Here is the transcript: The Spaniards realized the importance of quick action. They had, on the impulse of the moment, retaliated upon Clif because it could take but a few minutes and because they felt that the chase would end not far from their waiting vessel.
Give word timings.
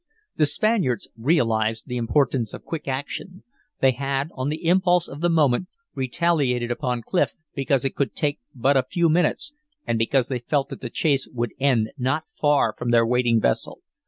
The 0.35 0.47
Spaniards 0.47 1.07
realized 1.15 1.85
the 1.85 1.97
importance 1.97 2.55
of 2.55 2.63
quick 2.63 2.87
action. 2.87 3.43
They 3.81 3.91
had, 3.91 4.29
on 4.33 4.49
the 4.49 4.65
impulse 4.65 5.07
of 5.07 5.21
the 5.21 5.29
moment, 5.29 5.67
retaliated 5.93 6.71
upon 6.71 7.03
Clif 7.03 7.35
because 7.53 7.85
it 7.85 7.93
could 7.93 8.15
take 8.15 8.39
but 8.55 8.75
a 8.75 8.81
few 8.89 9.09
minutes 9.09 9.53
and 9.85 9.99
because 9.99 10.27
they 10.27 10.39
felt 10.39 10.69
that 10.69 10.81
the 10.81 10.89
chase 10.89 11.27
would 11.31 11.51
end 11.59 11.91
not 11.99 12.23
far 12.35 12.73
from 12.75 12.89
their 12.89 13.05
waiting 13.05 13.39
vessel. 13.39 13.81